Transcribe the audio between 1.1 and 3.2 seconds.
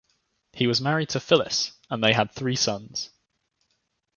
Phyllis, and they had three sons.